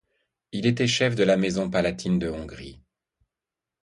Il 0.51 0.65
était 0.65 0.87
chef 0.87 1.13
de 1.15 1.21
la 1.23 1.37
Maison 1.37 1.69
palatine 1.69 2.17
de 2.17 2.27
Hongrie. 2.27 2.81